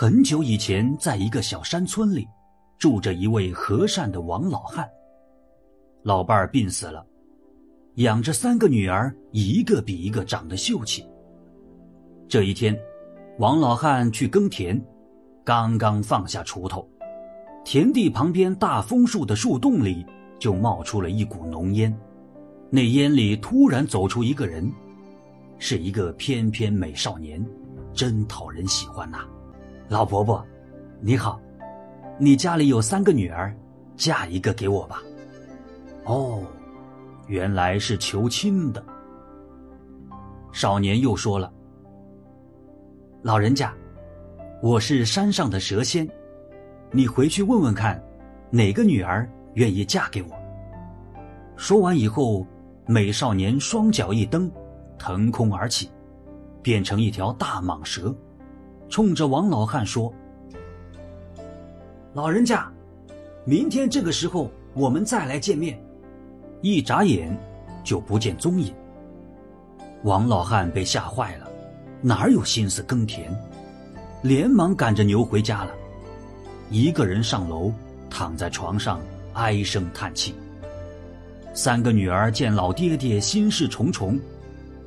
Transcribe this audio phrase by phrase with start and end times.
[0.00, 2.26] 很久以前，在一个小山村里，
[2.78, 4.88] 住着一位和善的王老汉。
[6.04, 7.04] 老伴儿病死了，
[7.96, 11.04] 养着三个女儿，一个比一个长得秀气。
[12.30, 12.74] 这一天，
[13.38, 14.82] 王老汉去耕田，
[15.44, 16.88] 刚刚放下锄头，
[17.62, 20.06] 田地旁边大枫树的树洞里
[20.38, 21.94] 就冒出了一股浓烟，
[22.70, 24.72] 那烟里突然走出一个人，
[25.58, 27.46] 是一个翩翩美少年，
[27.92, 29.26] 真讨人喜欢呐。
[29.90, 30.46] 老伯伯，
[31.00, 31.40] 你好，
[32.16, 33.52] 你家里有三个女儿，
[33.96, 35.02] 嫁一个给我吧。
[36.04, 36.44] 哦，
[37.26, 38.80] 原来是求亲的。
[40.52, 41.52] 少年又说了
[43.22, 43.74] ：“老人家，
[44.62, 46.08] 我是山上的蛇仙，
[46.92, 48.00] 你回去问问看，
[48.48, 50.28] 哪个女儿愿意嫁给我。”
[51.58, 52.46] 说完以后，
[52.86, 54.48] 美少年双脚一蹬，
[54.96, 55.90] 腾空而起，
[56.62, 58.14] 变成一条大蟒蛇。
[58.90, 60.12] 冲着王老汉说
[62.12, 62.68] ：“老人家，
[63.44, 65.80] 明天这个时候我们再来见面。”
[66.60, 67.34] 一眨眼，
[67.84, 68.74] 就不见踪影。
[70.02, 71.48] 王老汉被吓坏了，
[72.02, 73.32] 哪有心思耕田？
[74.22, 75.72] 连忙赶着牛回家了。
[76.68, 77.72] 一个人上楼，
[78.10, 79.00] 躺在床上
[79.32, 80.34] 唉声叹气。
[81.54, 84.18] 三个女儿见老爹爹心事重重，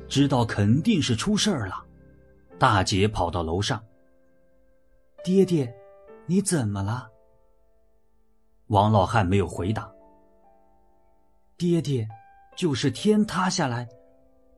[0.08, 1.82] 知道肯定是出事儿了。
[2.58, 3.80] 大姐跑到楼上。
[5.24, 5.74] 爹爹，
[6.26, 7.10] 你怎么了？
[8.66, 9.90] 王老汉没有回答。
[11.56, 12.06] 爹爹，
[12.58, 13.88] 就是天塌下来，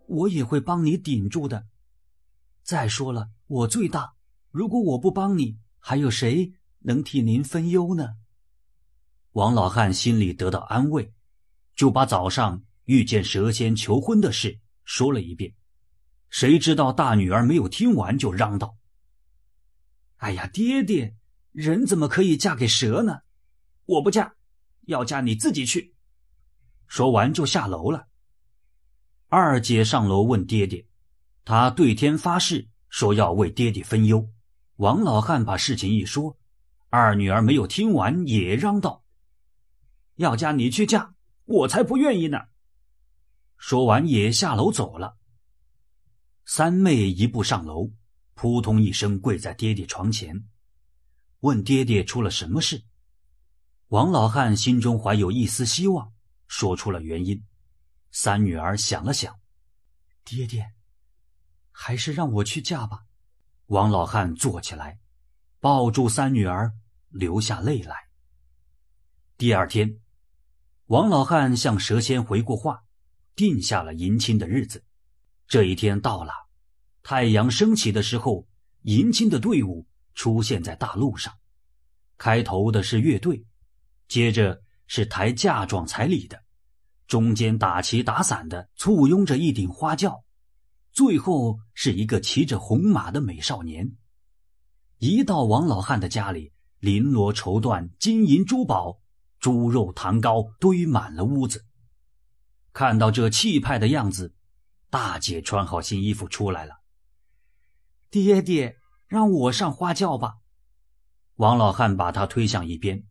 [0.06, 1.64] 我也会帮你顶住的。
[2.64, 4.14] 再说了，我最大，
[4.50, 8.17] 如果我不帮你，还有谁能替您分忧呢？
[9.34, 11.12] 王老汉心里得到安慰，
[11.77, 15.55] 就把早上遇见蛇仙求婚的事说了一遍。
[16.28, 18.75] 谁知道大女儿没有听完，就嚷道。
[20.17, 21.14] 哎呀，爹爹，
[21.53, 23.20] 人怎么可以嫁给蛇呢？
[23.84, 24.34] 我不嫁，
[24.86, 25.95] 要嫁你自己去。
[26.86, 28.08] 说完就下楼了。
[29.29, 30.86] 二姐上楼问爹爹，
[31.45, 34.29] 他对天发誓说要为爹爹分忧。
[34.77, 36.39] 王老汉把事情一说，
[36.90, 39.05] 二女儿没有听完也嚷道
[40.17, 41.14] ：“要嫁你去嫁，
[41.45, 42.39] 我才不愿意呢。”
[43.58, 45.17] 说完也下楼走了。
[46.45, 47.90] 三妹一步上楼。
[48.36, 50.45] 扑通一声跪在爹爹床前，
[51.41, 52.85] 问爹爹出了什么事。
[53.89, 56.13] 王老汉心中怀有一丝希望，
[56.46, 57.42] 说出了原因。
[58.11, 59.41] 三女儿想了想，
[60.23, 60.75] 爹爹，
[61.73, 63.05] 还是让我去嫁吧。
[63.69, 65.01] 王老汉坐起来，
[65.58, 66.75] 抱住三女儿，
[67.08, 68.11] 流下泪来。
[69.39, 69.98] 第二天，
[70.89, 72.85] 王老汉向蛇仙回过话，
[73.35, 74.85] 定下了迎亲的日子。
[75.48, 76.45] 这一天到了。
[77.08, 78.44] 太阳升起的时候，
[78.83, 79.86] 迎亲的队伍
[80.17, 81.33] 出现在大路上。
[82.18, 83.46] 开头的是乐队，
[84.08, 86.42] 接着是抬嫁妆彩礼的，
[87.06, 90.24] 中间打旗打伞的簇拥着一顶花轿，
[90.90, 93.89] 最后是一个骑着红马的美少年。
[94.98, 96.50] 一到王老汉的家里，
[96.80, 98.98] 绫罗绸缎、金银珠宝、
[99.39, 101.64] 猪肉糖糕堆满了屋子。
[102.72, 104.34] 看到这气派的样子，
[104.90, 106.74] 大姐穿好新衣服出来了。
[108.11, 110.39] 爹爹，让我上花轿吧。
[111.36, 113.05] 王老汉把他推向一边，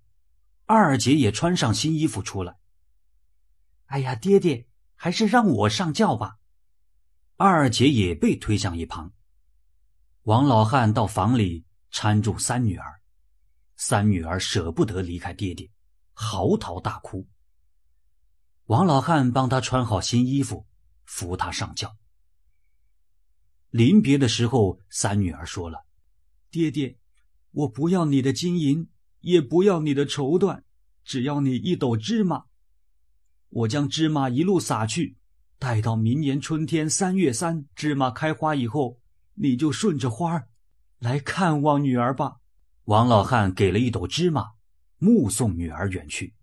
[0.66, 2.58] 二姐也穿上新衣服出来。
[3.86, 6.38] 哎呀，爹爹，还是让我上轿吧。
[7.38, 9.14] 二姐也被推向一旁。
[10.24, 13.02] 王老汉到房里搀住三女儿，
[13.76, 15.70] 三女儿舍不得离开爹爹，
[16.14, 17.28] 嚎啕大哭。
[18.66, 20.66] 王老汉帮他穿好新衣服，
[21.04, 21.96] 扶他上轿。
[23.76, 25.84] 临别的时候，三女儿说了
[26.50, 26.98] ：“爹爹，
[27.52, 28.88] 我不要你的金银，
[29.20, 30.62] 也不要你的绸缎，
[31.04, 32.46] 只要你一斗芝麻。
[33.50, 35.18] 我将芝麻一路撒去，
[35.60, 39.02] 待到明年春天三月三，芝麻开花以后，
[39.34, 40.48] 你就顺着花儿
[41.00, 42.38] 来看望女儿吧。”
[42.86, 44.52] 王老汉给了一斗芝麻，
[45.00, 46.34] 目送女儿远去。